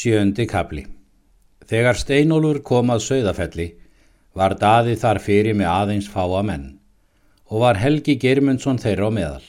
Sjöndi 0.00 0.46
kapli 0.48 0.86
Þegar 1.68 1.98
Steinólfur 2.00 2.60
kom 2.64 2.92
að 2.94 3.02
Sauðafelli 3.04 3.66
var 4.38 4.54
daði 4.62 4.94
þar 5.02 5.18
fyrir 5.20 5.58
með 5.58 5.68
aðeins 5.68 6.08
fáa 6.08 6.40
menn 6.46 6.64
og 7.50 7.64
var 7.64 7.80
Helgi 7.82 8.14
Germundsson 8.22 8.78
þeirra 8.80 9.10
á 9.10 9.16
meðal. 9.16 9.44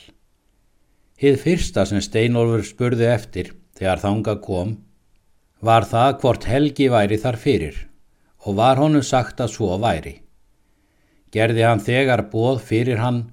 Hið 1.22 1.38
fyrsta 1.44 1.86
sem 1.88 2.02
Steinólfur 2.04 2.66
spurði 2.68 3.08
eftir 3.14 3.52
þegar 3.78 4.02
þanga 4.04 4.36
kom 4.44 4.76
var 5.70 5.88
það 5.94 6.20
hvort 6.20 6.50
Helgi 6.50 6.90
væri 6.98 7.20
þar 7.24 7.40
fyrir 7.46 7.80
og 8.44 8.60
var 8.60 8.82
honum 8.82 9.06
sagt 9.06 9.40
að 9.40 9.54
svo 9.56 9.80
væri. 9.80 10.18
Gerði 11.32 11.68
hann 11.70 11.84
þegar 11.88 12.26
bóð 12.34 12.60
fyrir 12.68 13.00
hann 13.00 13.24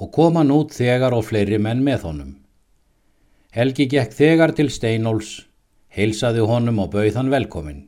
og 0.00 0.14
kom 0.16 0.40
hann 0.40 0.54
út 0.56 0.72
þegar 0.78 1.18
og 1.18 1.28
fleiri 1.28 1.60
menn 1.60 1.84
með 1.84 2.08
honum. 2.08 2.36
Helgi 3.52 3.90
gekk 3.92 4.14
þegar 4.22 4.56
til 4.56 4.70
Steinóls 4.72 5.42
heilsaði 5.96 6.44
honum 6.48 6.80
og 6.82 6.92
bauð 6.94 7.18
hann 7.20 7.32
velkomin. 7.32 7.86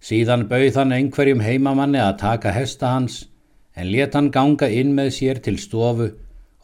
Síðan 0.00 0.46
bauð 0.50 0.76
hann 0.78 0.94
einhverjum 0.94 1.42
heimamanni 1.42 2.00
að 2.02 2.18
taka 2.22 2.54
hesta 2.54 2.94
hans 2.94 3.24
en 3.74 3.90
let 3.92 4.14
hann 4.14 4.30
ganga 4.34 4.68
inn 4.68 4.94
með 4.94 5.12
sér 5.18 5.40
til 5.42 5.58
stofu 5.58 6.10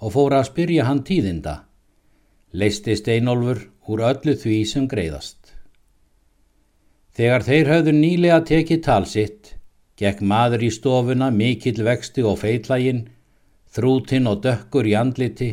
og 0.00 0.12
fóra 0.14 0.42
að 0.42 0.50
spyrja 0.50 0.86
hann 0.88 1.02
tíðinda. 1.06 1.62
Leisti 2.54 2.94
Steinolfur 2.98 3.64
úr 3.90 4.04
öllu 4.10 4.36
því 4.38 4.58
sem 4.68 4.86
greiðast. 4.90 5.40
Þegar 7.14 7.44
þeir 7.46 7.70
höfðu 7.70 7.92
nýlega 7.94 8.40
tekið 8.48 8.80
talsitt, 8.82 9.52
gekk 9.98 10.22
maður 10.22 10.64
í 10.66 10.70
stofuna 10.74 11.30
mikill 11.30 11.84
vexti 11.86 12.24
og 12.26 12.40
feitlægin, 12.40 13.04
þrútin 13.74 14.26
og 14.30 14.42
dökkur 14.42 14.86
í 14.90 14.96
andliti, 14.98 15.50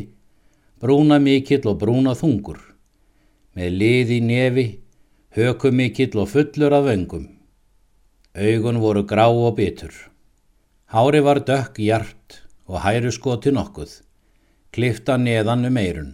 brúna 0.82 1.20
mikill 1.22 1.68
og 1.70 1.78
brúna 1.78 2.16
þungur, 2.18 2.58
með 3.54 3.78
lið 3.78 4.14
í 4.16 4.20
nefi, 4.26 4.66
hökumikill 5.32 6.18
og 6.20 6.28
fullur 6.28 6.74
af 6.76 6.84
vöngum. 6.84 7.28
Augun 8.36 8.80
voru 8.80 9.02
grá 9.08 9.30
og 9.32 9.56
bitur. 9.56 9.92
Hári 10.92 11.22
var 11.24 11.40
dökk 11.40 11.78
hjart 11.80 12.42
og 12.68 12.82
hæru 12.84 13.10
skoti 13.10 13.50
nokkuð, 13.50 14.02
klifta 14.72 15.16
neðan 15.16 15.64
um 15.64 15.78
eirun. 15.80 16.10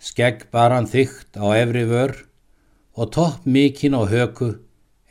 Skegg 0.00 0.48
bar 0.50 0.72
hann 0.72 0.88
þygt 0.88 1.36
á 1.36 1.52
efri 1.52 1.84
vör 1.84 2.14
og 2.96 3.12
topp 3.12 3.44
mikinn 3.44 3.92
á 3.92 4.08
höku 4.08 4.54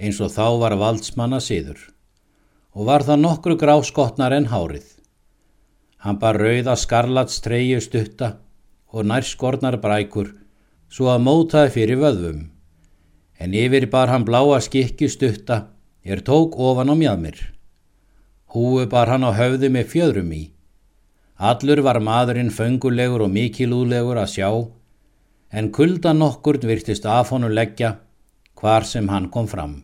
eins 0.01 0.17
og 0.17 0.33
þá 0.33 0.57
var 0.57 0.77
valdsmanna 0.81 1.37
síður 1.37 1.77
og 2.73 2.89
var 2.89 3.05
það 3.05 3.21
nokkru 3.21 3.61
grá 3.61 3.77
skotnar 3.85 4.33
en 4.33 4.49
hárið. 4.49 4.89
Hann 6.01 6.17
bar 6.17 6.33
rauða 6.33 6.73
skarlats 6.73 7.41
treyju 7.45 7.77
stutta 7.77 8.37
og 8.89 9.05
nærskornar 9.05 9.77
brækur 9.77 10.33
svo 10.89 11.13
að 11.13 11.25
mótaði 11.29 11.75
fyrir 11.77 12.01
vöðvum 12.01 12.56
en 13.39 13.53
yfir 13.53 13.87
bar 13.89 14.09
hann 14.09 14.25
bláa 14.25 14.59
skikki 14.61 15.09
stutta 15.09 15.57
er 16.03 16.21
tók 16.21 16.55
ofan 16.57 16.89
á 16.89 16.95
mjadmir. 16.95 17.37
Húu 18.53 18.85
bar 18.89 19.11
hann 19.11 19.27
á 19.27 19.31
höfði 19.35 19.69
með 19.69 19.91
fjöðrum 19.93 20.31
í. 20.31 20.43
Allur 21.37 21.83
var 21.85 21.99
maðurinn 22.01 22.49
föngulegur 22.49 23.25
og 23.25 23.33
mikilúlegur 23.33 24.17
að 24.17 24.31
sjá, 24.33 24.49
en 25.51 25.71
kulda 25.71 26.13
nokkur 26.13 26.57
virtist 26.63 27.05
af 27.05 27.29
honu 27.29 27.49
leggja 27.49 27.97
hvar 28.57 28.83
sem 28.83 29.07
hann 29.09 29.29
kom 29.29 29.47
fram. 29.47 29.83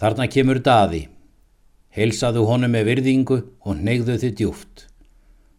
Þarna 0.00 0.26
kemur 0.28 0.58
daði. 0.58 1.08
Heilsaðu 1.94 2.46
honu 2.48 2.68
með 2.68 2.88
virðingu 2.90 3.36
og 3.62 3.76
neyðu 3.76 4.16
þið 4.22 4.34
djúft. 4.38 4.86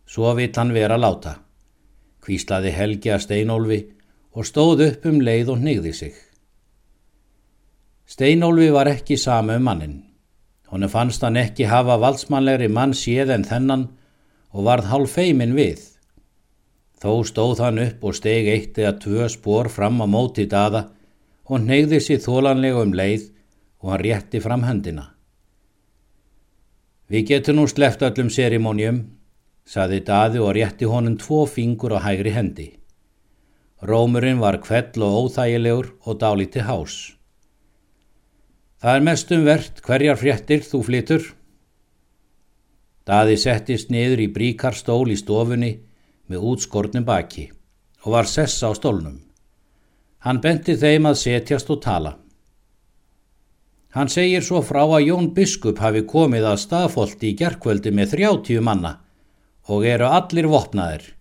Svo 0.05 0.33
vitt 0.35 0.57
hann 0.57 0.73
vera 0.75 0.97
láta. 0.97 1.37
Hvíslaði 2.25 2.73
Helgi 2.75 3.13
að 3.13 3.23
Steinólfi 3.23 3.79
og 4.35 4.43
stóð 4.43 4.83
upp 4.89 5.05
um 5.07 5.21
leið 5.23 5.51
og 5.53 5.61
neyði 5.63 5.93
sig. 5.95 6.15
Steinólfi 8.05 8.69
var 8.75 8.91
ekki 8.91 9.17
sama 9.17 9.55
um 9.55 9.63
mannin. 9.65 9.95
Honu 10.69 10.89
fannst 10.91 11.23
hann 11.23 11.39
ekki 11.39 11.69
hafa 11.71 11.95
valdsmannlegri 12.01 12.67
mann 12.67 12.93
séð 12.93 13.31
en 13.33 13.47
þennan 13.47 13.87
og 14.51 14.67
varð 14.67 14.91
hálf 14.91 15.15
feimin 15.17 15.55
við. 15.55 15.79
Þó 17.01 17.23
stóð 17.27 17.63
hann 17.63 17.81
upp 17.81 18.03
og 18.03 18.15
steg 18.17 18.47
eitt 18.51 18.77
eða 18.81 18.97
tvö 18.99 19.29
spór 19.31 19.71
fram 19.71 20.03
á 20.03 20.07
móti 20.09 20.45
daða 20.51 20.87
og 21.45 21.61
neyði 21.63 22.01
sér 22.03 22.23
þólanlega 22.23 22.83
um 22.83 22.93
leið 22.93 23.29
og 23.81 23.91
hann 23.93 24.03
rétti 24.03 24.41
fram 24.43 24.63
höndina. 24.67 25.11
Við 27.07 27.27
getum 27.29 27.59
nú 27.59 27.67
sleft 27.69 28.01
öllum 28.01 28.31
serimónium, 28.33 29.03
saði 29.65 29.99
daði 30.05 30.41
og 30.41 30.55
rétti 30.57 30.89
honum 30.89 31.19
tvo 31.21 31.45
fingur 31.45 31.93
á 31.93 31.99
hægri 32.01 32.33
hendi. 32.33 32.71
Rómurinn 33.85 34.39
var 34.41 34.57
kvell 34.63 35.03
og 35.05 35.15
óþægilegur 35.29 35.91
og 36.09 36.17
dálíti 36.17 36.63
hás. 36.65 37.13
Það 38.81 38.95
er 38.97 39.03
mestum 39.05 39.43
verðt 39.45 39.81
hverjar 39.85 40.17
fréttir 40.17 40.63
þú 40.65 40.79
flytur. 40.87 41.27
Daði 43.05 43.35
settist 43.37 43.91
niður 43.93 44.23
í 44.25 44.27
bríkarstól 44.33 45.11
í 45.13 45.17
stofunni 45.19 45.71
með 46.25 46.47
útskornum 46.51 47.05
baki 47.05 47.51
og 48.03 48.15
var 48.15 48.29
sessa 48.29 48.69
á 48.69 48.73
stólnum. 48.73 49.19
Hann 50.25 50.41
benti 50.41 50.73
þeim 50.73 51.05
að 51.11 51.21
setjast 51.21 51.69
og 51.69 51.83
tala. 51.85 52.15
Hann 53.93 54.09
segir 54.09 54.41
svo 54.43 54.63
frá 54.65 54.81
að 54.81 55.05
Jón 55.11 55.29
Biskup 55.37 55.77
hafi 55.79 56.01
komið 56.09 56.49
að 56.49 56.63
staðfólti 56.65 57.29
í 57.31 57.37
gerkvöldi 57.37 57.93
með 57.93 58.15
þrjáttíu 58.15 58.65
manna 58.65 58.97
og 59.69 59.85
eru 59.85 60.09
allir 60.09 60.49
vopnaðir 60.49 61.14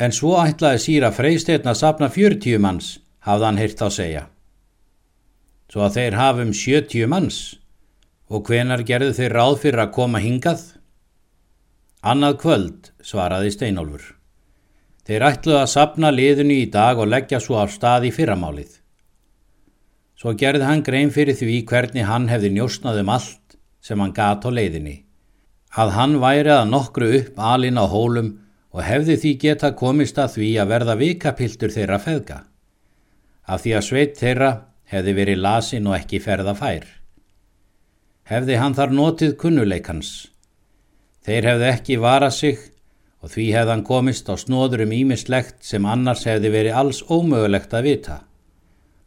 en 0.00 0.14
svo 0.16 0.36
ætlaði 0.40 0.80
síra 0.80 1.10
freysteinn 1.12 1.68
að 1.68 1.80
sapna 1.82 2.08
40 2.08 2.60
manns, 2.64 2.98
hafði 3.26 3.46
hann 3.46 3.60
hirt 3.60 3.82
á 3.84 3.88
segja. 3.92 4.22
Svo 5.70 5.84
að 5.86 5.96
þeir 5.98 6.16
hafum 6.18 6.52
70 6.56 7.10
manns 7.10 7.40
og 8.30 8.46
hvenar 8.48 8.82
gerðu 8.86 9.12
þeir 9.18 9.36
ráð 9.36 9.58
fyrir 9.64 9.84
að 9.84 9.92
koma 9.98 10.22
hingað? 10.22 10.62
Annað 12.00 12.38
kvöld, 12.40 12.90
svaraði 13.04 13.52
Steinólfur. 13.52 14.04
Þeir 15.04 15.26
ætluði 15.26 15.58
að 15.60 15.72
sapna 15.74 16.10
liðinu 16.14 16.56
í 16.62 16.66
dag 16.72 16.98
og 17.02 17.10
leggja 17.10 17.40
svo 17.42 17.58
á 17.60 17.66
stað 17.68 18.08
í 18.08 18.14
fyrramálið. 18.14 18.78
Svo 20.16 20.32
gerði 20.36 20.66
hann 20.68 20.84
grein 20.86 21.12
fyrir 21.12 21.36
því 21.36 21.62
hvernig 21.68 22.08
hann 22.08 22.28
hefði 22.30 22.52
njósnað 22.56 23.02
um 23.02 23.12
allt 23.12 23.56
sem 23.84 24.00
hann 24.00 24.14
gat 24.16 24.44
á 24.44 24.50
leiðinni. 24.52 25.02
Að 25.76 25.92
hann 25.96 26.16
væri 26.22 26.52
að 26.54 26.70
nokkru 26.72 27.08
upp 27.20 27.38
alin 27.40 27.80
á 27.80 27.84
hólum 27.88 28.30
og 28.70 28.82
hefði 28.86 29.16
því 29.18 29.32
geta 29.42 29.72
komist 29.78 30.18
að 30.18 30.36
því 30.36 30.50
að 30.62 30.72
verða 30.74 30.96
vikapiltur 31.00 31.74
þeirra 31.74 31.98
feðga, 32.02 32.38
af 33.50 33.64
því 33.64 33.76
að 33.76 33.86
sveit 33.86 34.18
þeirra 34.20 34.50
hefði 34.90 35.14
verið 35.18 35.42
lasin 35.44 35.88
og 35.90 35.96
ekki 35.98 36.20
ferða 36.22 36.54
fær. 36.58 36.86
Hefði 38.30 38.58
hann 38.62 38.76
þar 38.78 38.92
notið 38.94 39.36
kunnuleikans. 39.42 40.10
Þeir 41.26 41.48
hefði 41.50 41.70
ekki 41.70 41.98
varað 42.00 42.34
sig 42.36 42.60
og 43.20 43.32
því 43.34 43.46
hefði 43.54 43.74
hann 43.74 43.86
komist 43.86 44.30
á 44.30 44.34
snóður 44.38 44.84
um 44.86 44.94
ímislegt 44.96 45.64
sem 45.66 45.86
annars 45.86 46.24
hefði 46.28 46.52
verið 46.54 46.78
alls 46.80 47.02
ómögulegt 47.10 47.74
að 47.74 47.88
vita. 47.90 48.18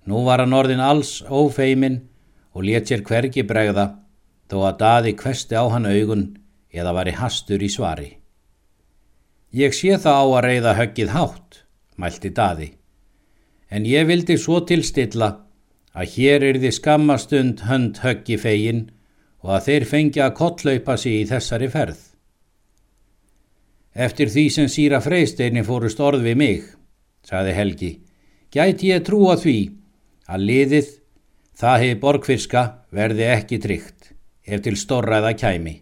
Nú 0.05 0.25
var 0.27 0.43
hann 0.43 0.55
orðin 0.55 0.83
alls 0.83 1.21
ófeimin 1.23 2.01
og 2.53 2.67
let 2.67 2.91
sér 2.91 3.05
hvergi 3.07 3.45
bregða 3.47 3.93
þó 4.51 4.57
að 4.67 4.79
daði 4.83 5.15
kvesti 5.17 5.55
á 5.57 5.63
hann 5.71 5.87
augun 5.87 6.27
eða 6.73 6.93
var 6.93 7.09
í 7.09 7.15
hastur 7.17 7.63
í 7.63 7.71
svari. 7.71 8.11
Ég 9.53 9.75
sé 9.77 9.99
það 10.01 10.17
á 10.17 10.25
að 10.25 10.43
reyða 10.47 10.71
höggið 10.79 11.09
hátt, 11.13 11.57
mælti 12.01 12.29
daði, 12.33 12.71
en 13.69 13.85
ég 13.85 14.07
vildi 14.09 14.37
svo 14.41 14.63
tilstilla 14.65 15.27
að 15.93 16.15
hér 16.15 16.45
er 16.47 16.57
þið 16.63 16.73
skammastund 16.79 17.59
hönd 17.67 17.99
höggi 18.01 18.39
fegin 18.41 18.87
og 19.45 19.51
að 19.57 19.67
þeir 19.67 19.85
fengi 19.91 20.23
að 20.25 20.33
kottlaupa 20.39 20.95
sig 20.97 21.19
í 21.19 21.27
þessari 21.29 21.69
ferð. 21.69 21.99
Eftir 23.93 24.31
því 24.33 24.45
sem 24.55 24.71
síra 24.73 25.03
freysteini 25.05 25.61
fórust 25.67 26.01
orð 26.01 26.25
við 26.25 26.39
mig, 26.39 26.63
saði 27.21 27.53
Helgi, 27.53 27.91
gæti 28.49 28.89
ég 28.89 29.05
trúa 29.05 29.35
því 29.37 29.57
að 30.33 30.47
liðið, 30.49 30.87
það 31.53 31.77
hefði 31.83 31.99
borgfyrska, 32.01 32.63
verði 32.89 33.29
ekki 33.35 33.61
tryggt, 33.61 34.09
ef 34.49 34.65
til 34.65 34.73
storraða 34.81 35.35
kæmi, 35.37 35.75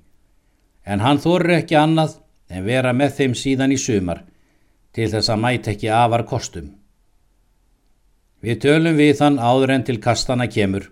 en 0.84 1.00
hann 1.00 1.24
þorri 1.24 1.62
ekki 1.62 1.80
annað 1.80 2.18
en 2.52 2.68
vera 2.68 2.92
með 2.94 3.16
þeim 3.18 3.36
síðan 3.38 3.74
í 3.76 3.80
sumar 3.80 4.26
til 4.96 5.08
þess 5.12 5.32
að 5.32 5.42
mæta 5.46 5.72
ekki 5.72 5.90
afar 5.96 6.26
kostum. 6.28 6.74
Við 8.42 8.60
tölum 8.66 8.98
við 9.00 9.14
þann 9.22 9.40
áður 9.40 9.76
en 9.76 9.86
til 9.88 9.98
kastana 10.04 10.48
kemur, 10.52 10.90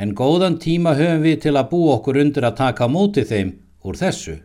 en 0.00 0.14
góðan 0.18 0.58
tíma 0.58 0.96
höfum 0.98 1.22
við 1.22 1.40
til 1.44 1.54
að 1.54 1.70
bú 1.70 1.80
okkur 1.94 2.18
undir 2.24 2.46
að 2.48 2.58
taka 2.62 2.88
móti 2.90 3.24
þeim 3.28 3.54
úr 3.84 3.98
þessu. 4.00 4.38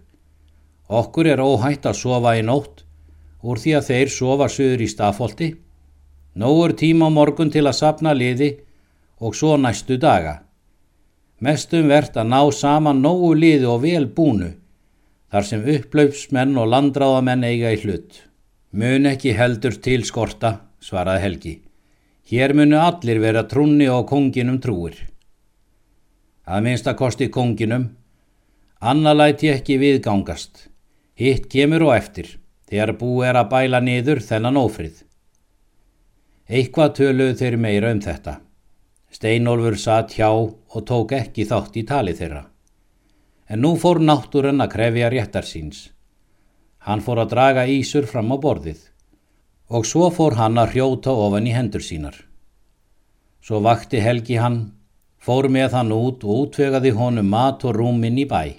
Okkur 0.89 1.29
er 1.33 1.41
óhætt 1.41 1.87
að 1.89 1.99
sofa 2.03 2.35
í 2.37 2.43
nótt 2.45 2.83
úr 3.43 3.59
því 3.59 3.77
að 3.79 3.87
þeir 3.89 4.11
sofa 4.11 4.47
söður 4.51 4.83
í 4.83 4.89
stafólti, 4.91 5.49
nógur 6.39 6.75
tíma 6.79 7.09
morgun 7.09 7.51
til 7.51 7.65
að 7.65 7.79
sapna 7.79 8.13
liði 8.13 8.53
og 9.23 9.35
svo 9.35 9.55
næstu 9.57 9.97
daga. 9.97 10.41
Mestum 11.43 11.89
verðt 11.91 12.19
að 12.21 12.29
ná 12.29 12.41
saman 12.55 13.01
nógu 13.03 13.33
liði 13.35 13.67
og 13.67 13.81
vel 13.83 14.05
búnu 14.07 14.53
þar 15.33 15.47
sem 15.47 15.63
upplaupsmenn 15.65 16.57
og 16.61 16.67
landráðamenn 16.69 17.45
eiga 17.47 17.71
í 17.73 17.79
hlut. 17.81 18.19
Mun 18.77 19.07
ekki 19.09 19.31
heldur 19.33 19.79
til 19.81 20.03
skorta, 20.05 20.59
svaraði 20.77 21.23
Helgi. 21.23 21.53
Hér 22.29 22.53
munu 22.53 22.77
allir 22.77 23.17
vera 23.23 23.41
trúni 23.49 23.87
og 23.89 24.05
konginum 24.11 24.59
trúir. 24.61 24.93
Að 26.45 26.67
minnsta 26.67 26.93
kosti 26.93 27.31
konginum, 27.33 27.89
annar 28.77 29.17
læti 29.17 29.49
ekki 29.49 29.79
viðgangast. 29.81 30.67
Hitt 31.17 31.49
kemur 31.49 31.87
og 31.89 31.95
eftir, 31.97 32.29
þegar 32.69 32.93
búið 33.01 33.31
er 33.31 33.41
að 33.41 33.51
bæla 33.57 33.81
niður 33.81 34.21
þennan 34.29 34.61
ófrið. 34.61 35.01
Eitthvað 36.45 36.97
töluðu 37.01 37.39
þeir 37.41 37.57
meira 37.57 37.89
um 37.95 38.05
þetta. 38.05 38.37
Steinolfur 39.09 39.81
satt 39.81 40.13
hjá 40.13 40.29
og 40.29 40.81
tók 40.85 41.17
ekki 41.17 41.49
þátt 41.49 41.81
í 41.81 41.89
tali 41.89 42.13
þeirra. 42.17 42.52
En 43.53 43.61
nú 43.61 43.75
fór 43.77 43.99
náttúrun 44.01 44.63
að 44.63 44.71
krefja 44.73 45.09
réttar 45.13 45.45
síns. 45.45 45.91
Hann 46.81 47.03
fór 47.05 47.19
að 47.21 47.33
draga 47.35 47.65
Ísur 47.69 48.07
fram 48.09 48.31
á 48.33 48.37
borðið 48.41 48.79
og 49.73 49.85
svo 49.85 50.07
fór 50.15 50.35
hann 50.39 50.57
að 50.57 50.71
hrjóta 50.73 51.13
ofan 51.25 51.45
í 51.49 51.53
hendur 51.53 51.83
sínar. 51.85 52.15
Svo 53.45 53.59
vakti 53.61 54.01
Helgi 54.01 54.39
hann, 54.41 54.57
fór 55.21 55.47
með 55.53 55.75
hann 55.77 55.93
út 55.93 56.25
og 56.25 56.47
útvegaði 56.47 56.91
honum 56.97 57.29
mat 57.29 57.65
og 57.67 57.75
rúminn 57.77 58.17
í 58.21 58.25
bæ. 58.29 58.57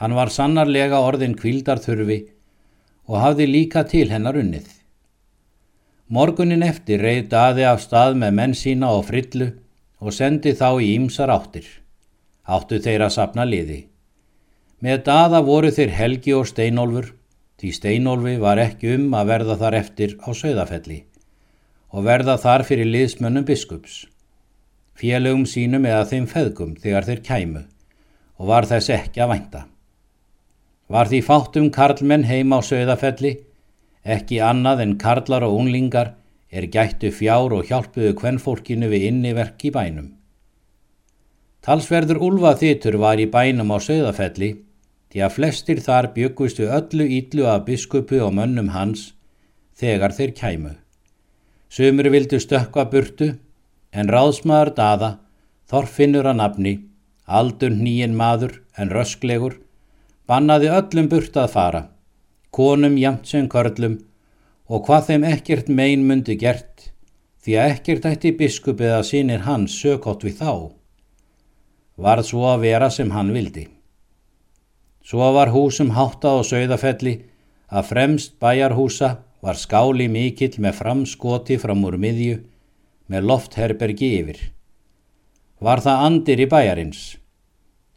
Hann 0.00 0.16
var 0.18 0.32
sannarlega 0.34 1.00
orðin 1.06 1.36
kvildarþurfi 1.38 2.18
og 3.10 3.16
hafði 3.22 3.46
líka 3.50 3.84
til 3.84 4.08
hennar 4.10 4.38
unnið. 4.42 4.66
Morgunin 6.10 6.66
eftir 6.66 7.02
reyð 7.06 7.28
daði 7.30 7.68
af 7.68 7.84
stað 7.84 8.18
með 8.22 8.34
menn 8.40 8.58
sína 8.58 8.90
og 8.96 9.06
frillu 9.10 9.52
og 10.00 10.14
sendi 10.18 10.56
þá 10.58 10.68
í 10.82 10.96
ýmsar 10.96 11.30
áttir. 11.30 11.66
Áttu 12.46 12.82
þeir 12.82 13.06
að 13.06 13.16
sapna 13.18 13.46
liði. 13.46 13.89
Með 14.80 15.02
daða 15.04 15.42
voru 15.44 15.68
þeir 15.76 15.90
Helgi 15.92 16.32
og 16.32 16.46
Steinolfur, 16.48 17.10
því 17.60 17.70
Steinolfi 17.76 18.38
var 18.40 18.56
ekki 18.62 18.94
um 18.94 19.10
að 19.12 19.26
verða 19.28 19.56
þar 19.60 19.74
eftir 19.76 20.14
á 20.24 20.32
sögðafelli 20.32 21.02
og 21.90 22.06
verða 22.06 22.36
þar 22.40 22.64
fyrir 22.64 22.88
liðsmönnum 22.88 23.44
biskups. 23.44 24.06
Félögum 24.96 25.44
sínum 25.44 25.84
eða 25.84 26.06
þeim 26.08 26.28
feðgum 26.30 26.72
þegar 26.80 27.08
þeir 27.08 27.20
kæmu 27.26 27.62
og 28.40 28.48
var 28.48 28.68
þess 28.70 28.92
ekki 28.94 29.20
að 29.20 29.32
vænta. 29.34 29.60
Var 30.88 31.12
því 31.12 31.20
fátum 31.28 31.68
karlmenn 31.74 32.24
heima 32.30 32.62
á 32.64 32.68
sögðafelli, 32.70 33.34
ekki 34.00 34.40
annað 34.40 34.86
en 34.86 34.96
karlar 35.02 35.44
og 35.44 35.58
unglingar 35.58 36.14
er 36.48 36.70
gættu 36.72 37.12
fjár 37.12 37.52
og 37.52 37.68
hjálpuðu 37.68 38.14
kvennfólkinu 38.16 38.88
við 38.88 39.10
inniverk 39.10 39.60
í 39.68 39.74
bænum. 39.76 40.08
Talsverður 41.60 42.24
Ulfa 42.30 42.56
þittur 42.56 42.96
var 43.02 43.20
í 43.20 43.28
bænum 43.28 43.76
á 43.76 43.78
sögðafelli 43.84 44.54
því 45.10 45.24
að 45.26 45.34
flestir 45.36 45.80
þar 45.82 46.12
byggustu 46.14 46.68
öllu 46.70 47.06
íllu 47.18 47.46
af 47.50 47.64
biskupu 47.66 48.20
og 48.22 48.34
mönnum 48.36 48.70
hans 48.74 49.10
þegar 49.80 50.14
þeir 50.14 50.34
kæmu. 50.38 50.74
Sumur 51.70 52.10
vildu 52.14 52.38
stökka 52.42 52.86
burtu 52.90 53.32
en 53.92 54.10
ráðsmaður 54.10 54.72
daða, 54.76 55.10
þorfinnur 55.70 56.28
að 56.30 56.38
nafni, 56.40 56.74
aldur 57.26 57.74
nýjen 57.74 58.14
maður 58.18 58.60
en 58.78 58.90
rösklegur, 58.94 59.56
bannaði 60.26 60.70
öllum 60.74 61.10
burt 61.10 61.36
að 61.38 61.52
fara, 61.54 61.82
konum 62.54 62.98
jamt 62.98 63.26
sem 63.30 63.48
körlum 63.50 63.98
og 64.70 64.86
hvað 64.86 65.10
þeim 65.10 65.26
ekkert 65.32 65.70
mein 65.70 66.06
myndi 66.06 66.36
gert, 66.38 66.90
því 67.42 67.56
að 67.58 67.74
ekkert 67.74 68.06
ætti 68.12 68.34
biskupið 68.38 68.94
að 68.98 69.08
sínir 69.10 69.46
hans 69.46 69.74
sökott 69.74 70.26
við 70.26 70.38
þá. 70.42 70.52
Varð 72.00 72.30
svo 72.30 72.46
að 72.52 72.66
vera 72.66 72.90
sem 72.94 73.10
hann 73.10 73.32
vildi. 73.34 73.66
Svo 75.02 75.32
var 75.32 75.50
húsum 75.54 75.94
hátta 75.96 76.36
á 76.36 76.38
sögðafelli 76.44 77.14
að 77.72 77.88
fremst 77.90 78.36
bæjarhúsa 78.42 79.16
var 79.40 79.56
skáli 79.56 80.08
mikill 80.12 80.60
með 80.60 80.80
framskoti 80.82 81.56
fram 81.58 81.84
úr 81.88 81.96
miðju 81.96 82.40
með 83.10 83.26
loftherbergi 83.30 84.10
yfir. 84.20 84.40
Var 85.60 85.82
það 85.84 86.04
andir 86.06 86.44
í 86.44 86.48
bæjarins. 86.50 87.00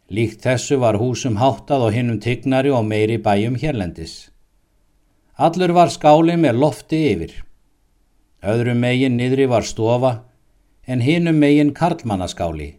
Líkt 0.08 0.44
þessu 0.44 0.78
var 0.80 0.98
húsum 1.00 1.38
háttað 1.40 1.86
og 1.86 1.94
hinnum 1.96 2.20
tignari 2.20 2.72
og 2.72 2.84
meiri 2.88 3.16
bæjum 3.20 3.56
hérlendis. 3.60 4.30
Allur 5.36 5.72
var 5.76 5.92
skáli 5.92 6.36
með 6.40 6.60
lofti 6.60 7.00
yfir. 7.12 7.32
Öðrum 8.44 8.80
megin 8.84 9.16
niðri 9.16 9.48
var 9.48 9.64
stofa 9.64 10.12
en 10.86 11.00
hinnum 11.00 11.40
megin 11.40 11.72
karlmannaskáli. 11.76 12.74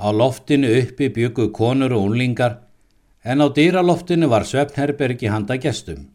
Á 0.00 0.08
loftinu 0.12 0.70
uppi 0.80 1.10
byggu 1.12 1.50
konur 1.52 1.92
og 1.92 2.08
unlingar 2.08 2.56
en 3.24 3.40
á 3.44 3.46
dýraloftinu 3.48 4.28
var 4.28 4.44
svefnherbergi 4.48 5.28
handa 5.28 5.56
gestum. 5.56 6.08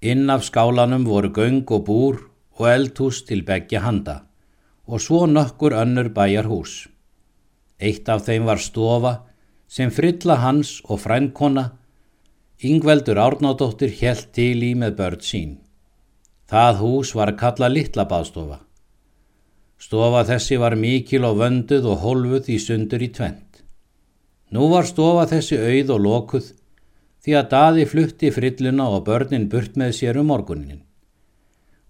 Inn 0.00 0.30
af 0.30 0.44
skálanum 0.44 1.04
voru 1.04 1.30
göng 1.32 1.64
og 1.70 1.84
búr 1.86 2.16
og 2.58 2.66
eldhús 2.68 3.24
til 3.26 3.44
begja 3.44 3.80
handa 3.80 4.26
og 4.86 5.00
svo 5.00 5.26
nokkur 5.26 5.72
önnur 5.72 6.08
bæjar 6.14 6.46
hús. 6.46 6.86
Eitt 7.80 8.08
af 8.08 8.22
þeim 8.26 8.46
var 8.46 8.60
stofa 8.62 9.12
sem 9.68 9.90
frilla 9.90 10.36
hans 10.40 10.80
og 10.84 11.00
frænkona, 11.00 11.70
Yngveldur 12.64 13.18
Árnádóttir 13.20 13.92
helt 14.00 14.30
til 14.32 14.62
í 14.64 14.72
með 14.78 14.94
börn 14.96 15.20
sín. 15.20 15.50
Það 16.48 16.78
hús 16.80 17.10
var 17.18 17.34
kalla 17.36 17.68
litla 17.68 18.06
baðstofa. 18.08 18.62
Stofa 19.76 20.22
þessi 20.24 20.56
var 20.56 20.78
mikil 20.80 21.26
og 21.28 21.36
vönduð 21.42 21.90
og 21.92 22.00
holfuð 22.04 22.48
í 22.54 22.56
sundur 22.62 23.02
í 23.04 23.10
tvent. 23.12 23.45
Nú 24.54 24.68
var 24.70 24.86
stofa 24.86 25.26
þessi 25.30 25.58
auð 25.58 25.92
og 25.96 26.02
lokuð 26.06 26.50
því 27.26 27.34
að 27.34 27.48
daði 27.50 27.84
flutti 27.90 28.30
frilluna 28.30 28.88
og 28.94 29.06
börnin 29.08 29.48
burt 29.50 29.74
með 29.74 29.96
sér 29.98 30.20
um 30.20 30.28
morgunin. 30.30 30.82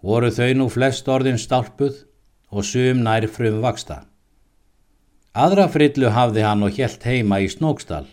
Voru 0.01 0.31
þau 0.33 0.53
nú 0.57 0.69
flest 0.73 1.09
orðin 1.13 1.41
stálpuð 1.41 2.05
og 2.51 2.65
sum 2.65 3.03
nær 3.05 3.27
frum 3.29 3.59
vaksta. 3.65 4.05
Aðra 5.37 5.67
frillu 5.69 6.09
hafði 6.15 6.47
hann 6.47 6.65
og 6.65 6.79
helt 6.79 7.03
heima 7.05 7.43
í 7.45 7.51
Snóksdal. 7.53 8.07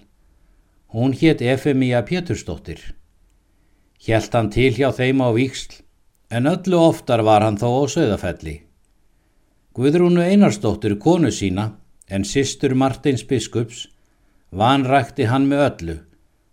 Hún 0.91 1.15
hétt 1.15 1.41
Efemíja 1.41 2.03
Pétursdóttir. 2.03 2.81
Helt 4.03 4.35
hann 4.35 4.49
til 4.51 4.73
hjá 4.75 4.89
þeim 4.91 5.23
á 5.23 5.31
Víksl, 5.31 5.79
en 6.27 6.49
öllu 6.51 6.81
oftar 6.89 7.23
var 7.23 7.45
hann 7.45 7.55
þó 7.61 7.69
á 7.79 7.83
Söðafelli. 7.87 8.57
Guðrúnu 9.73 10.19
Einarsdóttir 10.21 10.97
konu 10.99 11.31
sína, 11.31 11.77
en 12.11 12.27
sýstur 12.27 12.75
Martins 12.75 13.23
biskups, 13.23 13.87
vanrækti 14.53 15.25
hann 15.31 15.47
með 15.49 15.63
öllu 15.67 15.95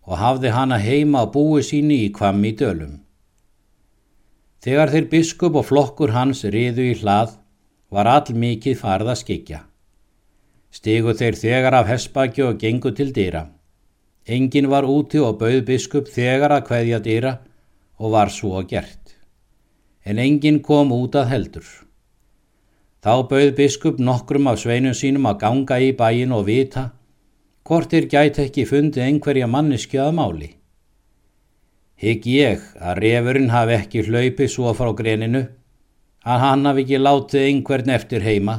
og 0.08 0.19
hafði 0.19 0.50
hana 0.56 0.79
heima 0.81 1.25
á 1.25 1.32
búi 1.35 1.62
síni 1.67 2.00
í 2.06 2.12
kvam 2.17 2.41
í 2.49 2.52
dölum. 2.56 2.94
Þegar 4.64 4.93
þeir 4.93 5.08
biskup 5.12 5.56
og 5.61 5.67
flokkur 5.69 6.12
hans 6.17 6.43
riðu 6.44 6.87
í 6.91 6.97
hlað, 7.00 7.37
var 7.91 8.08
all 8.08 8.35
mikið 8.43 8.79
farð 8.81 9.12
að 9.12 9.21
skikja. 9.23 9.61
Stegu 10.71 11.14
þeir 11.19 11.37
þegar 11.37 11.76
af 11.80 11.88
hespaki 11.90 12.45
og 12.47 12.59
gengu 12.62 12.92
til 12.95 13.11
dýra. 13.16 13.49
Engin 14.26 14.69
var 14.71 14.87
úti 14.87 15.19
og 15.19 15.38
bauð 15.40 15.64
biskup 15.66 16.09
þegar 16.09 16.54
að 16.57 16.66
hveðja 16.69 17.00
dýra 17.07 17.33
og 17.99 18.14
var 18.14 18.30
svo 18.30 18.62
gert. 18.62 19.16
En 20.04 20.19
engin 20.19 20.61
kom 20.62 20.92
út 20.95 21.16
að 21.19 21.30
heldur. 21.33 21.66
Þá 23.00 23.12
bauð 23.33 23.52
biskup 23.57 23.99
nokkrum 23.99 24.49
af 24.52 24.61
sveinum 24.62 24.95
sínum 24.95 25.28
að 25.28 25.40
ganga 25.45 25.80
í 25.80 25.92
bæin 25.97 26.37
og 26.37 26.47
vita 26.47 26.90
hvort 27.70 27.92
þeir 27.92 28.08
gæti 28.10 28.42
ekki 28.48 28.64
fundið 28.66 29.04
einhverja 29.04 29.46
manneskjaða 29.46 30.14
máli. 30.16 30.48
Hygg 32.02 32.26
ég 32.26 32.64
að 32.82 32.98
refurinn 33.04 33.52
hafi 33.52 33.76
ekki 33.76 34.02
hlaupið 34.08 34.50
svo 34.50 34.72
frá 34.74 34.90
greninu 34.98 35.44
að 36.26 36.42
hann 36.42 36.66
hafi 36.66 36.82
ekki 36.82 36.98
látið 36.98 37.46
einhvern 37.46 37.94
eftir 37.94 38.26
heima 38.26 38.56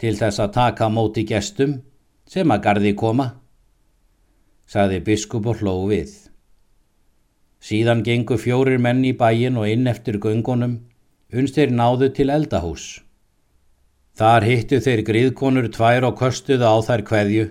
til 0.00 0.14
þess 0.16 0.40
að 0.40 0.54
taka 0.56 0.88
móti 0.88 1.26
gestum 1.28 1.76
sem 2.24 2.56
að 2.56 2.64
gardi 2.64 2.96
koma, 2.96 3.28
sagði 4.64 5.04
biskup 5.04 5.52
og 5.52 5.60
hló 5.60 5.76
við. 5.92 6.16
Síðan 7.60 8.00
gengu 8.02 8.40
fjórir 8.40 8.80
menn 8.80 9.04
í 9.04 9.12
bæin 9.12 9.60
og 9.60 9.68
inn 9.68 9.86
eftir 9.92 10.16
göngunum, 10.16 10.78
unst 11.36 11.60
þeir 11.60 11.76
náðu 11.76 12.14
til 12.16 12.32
eldahús. 12.32 13.02
Þar 14.16 14.48
hittu 14.48 14.80
þeir 14.80 15.04
griðkonur 15.04 15.68
tvær 15.76 16.08
og 16.08 16.16
köstuðu 16.16 16.64
á 16.64 16.80
þær 16.80 17.04
kveðju, 17.12 17.50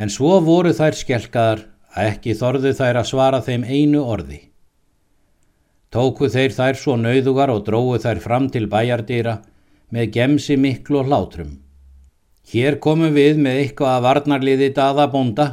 en 0.00 0.08
svo 0.12 0.38
voru 0.40 0.72
þær 0.72 0.96
skelkaðar 0.96 1.66
að 1.92 2.06
ekki 2.14 2.36
þorðu 2.38 2.72
þær 2.78 3.00
að 3.02 3.10
svara 3.10 3.40
þeim 3.44 3.66
einu 3.68 4.02
orði. 4.02 4.40
Tóku 5.90 6.30
þeir 6.30 6.54
þær 6.54 6.78
svo 6.78 6.94
nauðugar 6.96 7.50
og 7.52 7.64
dróðu 7.66 7.98
þær 8.04 8.20
fram 8.24 8.46
til 8.54 8.68
bæjardýra 8.70 9.40
með 9.90 10.12
gemsi 10.14 10.56
miklu 10.56 11.02
og 11.02 11.10
hlátrum. 11.10 11.58
Hér 12.50 12.78
komum 12.82 13.12
við 13.14 13.40
með 13.42 13.58
eitthvað 13.64 13.96
að 13.96 14.04
varnarliði 14.06 14.68
daðabónda, 14.74 15.46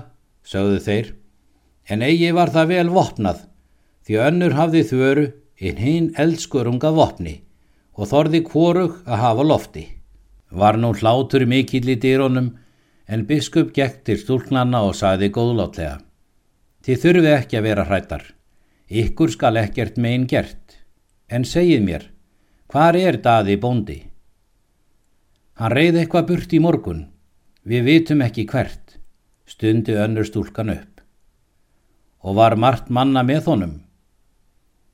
sögðu 0.45 0.79
þeir, 0.85 1.09
en 1.89 2.05
eigi 2.05 2.31
var 2.37 2.53
það 2.53 2.71
vel 2.71 2.87
vopnað, 2.93 3.41
því 4.05 4.21
önnur 4.29 4.55
hafði 4.57 4.85
þvöru 4.91 5.25
inn 5.57 5.81
hinn 5.81 6.07
eldskurunga 6.21 6.93
vopni 6.93 7.41
og 7.97 8.09
þorði 8.11 8.43
kvorug 8.45 8.99
að 9.09 9.21
hafa 9.23 9.45
lofti. 9.45 9.85
Var 10.53 10.77
nú 10.77 10.93
hlátur 10.95 11.47
mikill 11.49 11.89
í 11.89 11.97
dýrónum, 11.99 12.53
en 13.07 13.23
biskup 13.27 13.71
gekk 13.75 14.03
til 14.07 14.19
stúlknanna 14.19 14.83
og 14.83 14.95
saði 14.99 15.29
góðlátlega. 15.31 16.01
Þið 16.83 17.01
þurfi 17.03 17.31
ekki 17.33 17.59
að 17.59 17.67
vera 17.67 17.85
hrættar. 17.87 18.23
Ykkur 18.87 19.31
skal 19.31 19.57
ekkert 19.59 19.97
megin 19.99 20.27
gert, 20.27 20.77
en 21.27 21.43
segið 21.43 21.81
mér, 21.83 22.03
hvar 22.71 22.95
er 22.95 23.17
daði 23.23 23.57
bóndi? 23.59 23.97
Hann 25.59 25.73
reyði 25.73 26.03
eitthvað 26.03 26.27
burt 26.29 26.53
í 26.53 26.61
morgun. 26.63 27.01
Við 27.67 27.83
vitum 27.83 28.21
ekki 28.23 28.45
hvert, 28.47 28.95
stundi 29.49 29.95
önnur 29.97 30.27
stúlkan 30.27 30.71
upp. 30.71 31.01
Og 32.23 32.37
var 32.37 32.55
margt 32.55 32.91
manna 32.93 33.23
með 33.27 33.49
honum. 33.51 33.75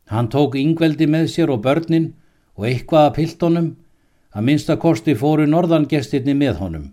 Hann 0.09 0.29
tók 0.33 0.57
yngveldi 0.57 1.05
með 1.09 1.29
sér 1.33 1.53
og 1.53 1.61
börnin 1.65 2.13
og 2.57 2.65
eitthvað 2.69 3.09
að 3.09 3.15
piltonum, 3.17 3.69
að 4.33 4.45
minnstakosti 4.49 5.13
fóru 5.17 5.45
norðangestirni 5.49 6.33
með 6.37 6.57
honum. 6.63 6.87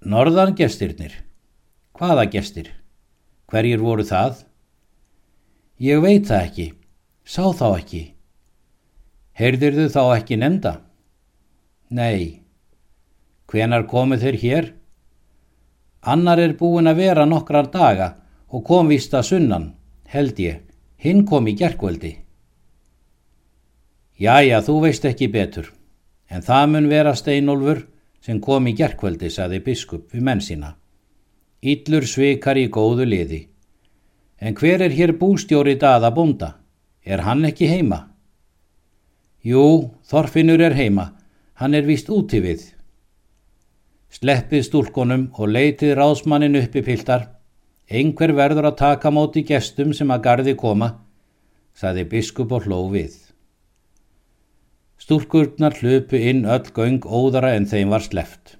Norðangestirnir? 0.00 1.12
Hvaða 1.92 2.22
gestir? 2.32 2.70
Hverjir 3.52 3.82
voru 3.84 4.06
það? 4.08 4.46
Ég 5.76 6.00
veit 6.00 6.24
það 6.24 6.44
ekki, 6.46 6.66
sá 7.28 7.52
þá 7.52 7.66
ekki. 7.74 8.00
Heyrðir 9.36 9.76
þau 9.76 9.90
þá 9.92 10.04
ekki 10.16 10.38
nefnda? 10.40 10.72
Nei. 11.92 12.40
Hvenar 13.52 13.84
komu 13.92 14.16
þeir 14.16 14.40
hér? 14.40 14.72
Annar 16.00 16.40
er 16.40 16.56
búin 16.56 16.88
að 16.88 17.04
vera 17.04 17.28
nokkrar 17.28 17.68
daga 17.68 18.14
og 18.48 18.64
kom 18.64 18.88
vist 18.88 19.12
að 19.12 19.28
sunnan, 19.34 19.70
held 20.08 20.40
ég. 20.40 20.64
Hinn 20.96 21.26
kom 21.28 21.44
í 21.44 21.52
gerkvöldi. 21.60 22.16
Jæja, 24.16 24.64
þú 24.64 24.80
veist 24.88 25.04
ekki 25.04 25.28
betur, 25.28 25.68
en 26.32 26.40
það 26.40 26.68
mun 26.72 26.88
vera 26.88 27.12
Steinolfur 27.16 27.84
sem 28.30 28.38
kom 28.38 28.68
í 28.70 28.76
gerkvöldi, 28.78 29.26
saði 29.26 29.58
biskup 29.58 30.12
við 30.14 30.22
menn 30.22 30.40
sína. 30.44 30.76
Íllur 31.66 32.06
svikar 32.06 32.60
í 32.60 32.68
góðu 32.70 33.08
liði. 33.08 33.40
En 34.38 34.54
hver 34.54 34.84
er 34.86 34.94
hér 34.94 35.16
bústjóri 35.18 35.74
daða 35.74 36.12
búnda? 36.14 36.54
Er 37.02 37.24
hann 37.26 37.42
ekki 37.48 37.66
heima? 37.66 38.04
Jú, 39.42 39.90
Þorfinur 40.06 40.62
er 40.62 40.76
heima, 40.78 41.10
Hann 41.60 41.74
er 41.76 41.84
vist 41.84 42.06
úti 42.08 42.38
við. 42.40 42.62
Sleppið 44.14 44.62
stúlkonum 44.64 45.26
og 45.36 45.50
leitið 45.50 45.92
ráðsmannin 45.98 46.56
uppi 46.62 46.80
piltar. 46.86 47.26
Einhver 47.90 48.32
verður 48.32 48.70
að 48.70 48.78
taka 48.78 49.12
móti 49.12 49.42
gestum 49.44 49.92
sem 49.92 50.08
að 50.08 50.22
gardi 50.24 50.54
koma, 50.56 50.88
saði 51.76 52.06
biskup 52.08 52.54
og 52.56 52.64
hló 52.64 52.78
við. 52.94 53.29
Stúlkurnar 55.10 55.74
hlupu 55.74 56.14
inn 56.30 56.44
öll 56.46 56.68
göng 56.70 57.02
óðara 57.02 57.48
en 57.58 57.64
þeim 57.66 57.88
var 57.90 58.04
sleft 58.04 58.52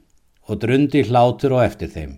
og 0.51 0.57
drundi 0.65 1.05
hlátur 1.07 1.53
og 1.55 1.61
eftir 1.63 1.93
þeim. 1.93 2.17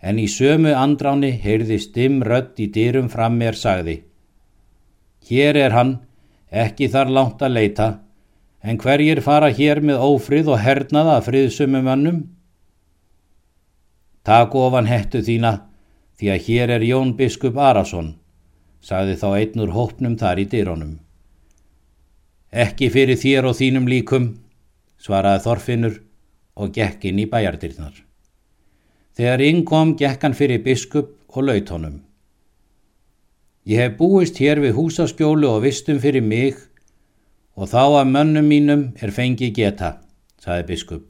En 0.00 0.16
í 0.16 0.24
sömu 0.32 0.70
andráni 0.72 1.28
heyrði 1.42 1.76
stimm 1.84 2.22
rött 2.24 2.56
í 2.56 2.70
dýrum 2.72 3.10
fram 3.12 3.36
mér 3.36 3.58
sagði. 3.62 3.98
Hér 5.28 5.58
er 5.60 5.76
hann, 5.76 5.92
ekki 6.48 6.88
þar 6.94 7.12
langt 7.18 7.44
að 7.44 7.52
leita, 7.58 7.90
en 8.64 8.80
hverjir 8.80 9.20
fara 9.28 9.52
hér 9.60 9.82
með 9.84 10.06
ófrið 10.08 10.48
og 10.54 10.64
hernaða 10.64 11.18
friðsumum 11.28 11.92
önnum? 11.98 12.24
Takk 14.24 14.56
ofan 14.56 14.88
hettu 14.88 15.20
þína, 15.28 15.52
því 16.16 16.32
að 16.32 16.48
hér 16.48 16.74
er 16.78 16.88
Jón 16.94 17.12
Biskup 17.20 17.60
Arason, 17.60 18.14
sagði 18.80 19.20
þá 19.20 19.28
einnur 19.34 19.76
hópnum 19.76 20.16
þar 20.16 20.40
í 20.46 20.48
dyrónum. 20.48 20.96
Ekki 22.50 22.88
fyrir 22.90 23.14
þér 23.14 23.46
og 23.46 23.54
þínum 23.60 23.84
líkum, 23.86 24.24
svaraði 24.98 25.44
Þorfinnur 25.44 26.00
og 26.58 26.72
gekk 26.74 27.06
inn 27.06 27.20
í 27.22 27.26
bæjardyrnar. 27.30 27.94
Þegar 29.14 29.42
inn 29.46 29.60
kom, 29.64 29.94
gekk 29.94 30.24
hann 30.26 30.34
fyrir 30.34 30.62
biskup 30.64 31.12
og 31.30 31.46
laut 31.46 31.70
honum. 31.70 32.00
Ég 33.70 33.78
hef 33.78 33.94
búist 34.00 34.40
hér 34.42 34.58
við 34.64 34.74
húsaskjólu 34.74 35.46
og 35.46 35.62
vistum 35.62 36.00
fyrir 36.02 36.24
mig 36.26 36.58
og 37.54 37.70
þá 37.70 38.00
að 38.00 38.10
mönnum 38.16 38.50
mínum 38.50 38.84
er 38.98 39.14
fengið 39.14 39.54
geta, 39.54 39.92
saði 40.42 40.66
biskup, 40.72 41.06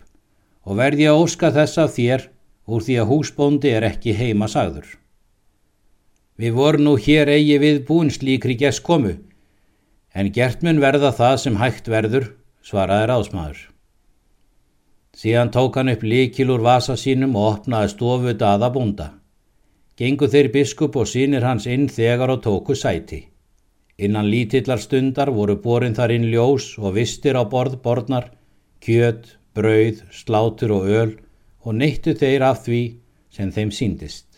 og 0.67 0.77
verði 0.77 1.09
að 1.09 1.23
óska 1.25 1.53
þess 1.55 1.81
af 1.81 1.95
þér 1.97 2.27
úr 2.69 2.85
því 2.85 2.99
að 3.01 3.11
húsbóndi 3.15 3.73
er 3.73 3.87
ekki 3.89 4.13
heima 4.19 4.49
sagður. 4.51 4.85
Við 6.37 6.53
vorum 6.57 6.85
nú 6.85 6.97
hér 7.01 7.33
eigi 7.33 7.57
við 7.63 7.85
búin 7.89 8.13
slíkri 8.13 8.59
gess 8.61 8.83
komu, 8.83 9.17
en 10.15 10.31
gert 10.35 10.63
mun 10.67 10.81
verða 10.83 11.13
það 11.15 11.37
sem 11.45 11.59
hægt 11.61 11.89
verður, 11.89 12.31
svaraði 12.67 13.09
ráðsmaður. 13.11 13.61
Síðan 15.21 15.51
tók 15.55 15.77
hann 15.77 15.91
upp 15.93 16.05
líkil 16.07 16.51
úr 16.55 16.63
vasa 16.65 16.97
sínum 16.97 17.35
og 17.37 17.49
opnaði 17.55 17.91
stofu 17.95 18.35
daða 18.39 18.71
búnda. 18.75 19.09
Gengu 19.99 20.31
þeir 20.33 20.49
biskup 20.55 20.97
og 20.97 21.09
sínir 21.11 21.45
hans 21.45 21.67
inn 21.67 21.89
þegar 21.91 22.37
og 22.37 22.45
tóku 22.47 22.77
sæti. 22.79 23.27
Innan 24.01 24.31
lítillar 24.33 24.81
stundar 24.81 25.29
voru 25.35 25.59
borin 25.61 25.97
þar 25.99 26.15
inn 26.15 26.31
ljós 26.33 26.73
og 26.79 26.95
vistir 26.97 27.37
á 27.37 27.45
borð 27.45 27.77
borðnar, 27.85 28.31
kjöt, 28.81 29.37
brauð, 29.53 30.01
slátur 30.09 30.73
og 30.79 30.89
öl 30.89 31.13
og 31.67 31.77
neittu 31.77 32.15
þeir 32.17 32.47
af 32.49 32.65
því 32.65 32.83
sem 33.35 33.53
þeim 33.53 33.75
síndist. 33.75 34.30